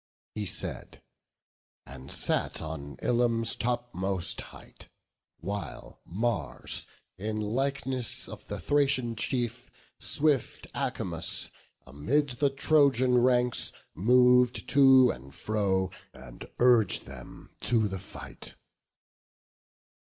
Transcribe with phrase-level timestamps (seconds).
[0.33, 1.03] He said,
[1.85, 4.89] and sat on Ilium's topmost height:
[5.37, 6.87] While Mars,
[7.19, 9.69] in likeness of the Thracian chief,
[9.99, 11.49] Swift Acamas,
[11.85, 18.55] amid the Trojan ranks Mov'd to and fro, and urg'd them to the fight.